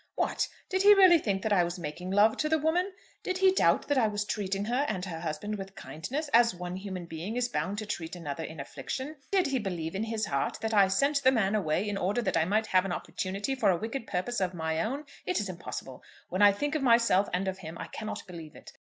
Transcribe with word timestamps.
What! 0.15 0.47
did 0.67 0.81
he 0.81 0.95
really 0.95 1.19
think 1.19 1.43
that 1.43 1.53
I 1.53 1.63
was 1.63 1.77
making 1.77 2.09
love 2.09 2.35
to 2.37 2.49
the 2.49 2.57
woman; 2.57 2.91
did 3.21 3.37
he 3.37 3.51
doubt 3.53 3.87
that 3.87 3.99
I 3.99 4.07
was 4.07 4.25
treating 4.25 4.65
her 4.65 4.83
and 4.89 5.05
her 5.05 5.19
husband 5.19 5.59
with 5.59 5.75
kindness, 5.75 6.27
as 6.33 6.55
one 6.55 6.75
human 6.77 7.05
being 7.05 7.35
is 7.35 7.47
bound 7.47 7.77
to 7.77 7.85
treat 7.85 8.15
another 8.15 8.43
in 8.43 8.59
affliction; 8.59 9.17
did 9.29 9.45
he 9.45 9.59
believe, 9.59 9.93
in 9.93 10.05
his 10.05 10.25
heart, 10.25 10.57
that 10.61 10.73
I 10.73 10.87
sent 10.87 11.21
the 11.21 11.31
man 11.31 11.53
away 11.53 11.87
in 11.87 11.97
order 11.99 12.23
that 12.23 12.35
I 12.35 12.45
might 12.45 12.65
have 12.65 12.83
an 12.83 12.91
opportunity 12.91 13.53
for 13.53 13.69
a 13.69 13.77
wicked 13.77 14.07
purpose 14.07 14.41
of 14.41 14.55
my 14.55 14.81
own? 14.81 15.05
It 15.27 15.39
is 15.39 15.49
impossible. 15.49 16.01
When 16.29 16.41
I 16.41 16.51
think 16.51 16.73
of 16.73 16.81
myself 16.81 17.29
and 17.31 17.47
of 17.47 17.59
him, 17.59 17.77
I 17.77 17.85
cannot 17.85 18.25
believe 18.25 18.55
it. 18.55 18.73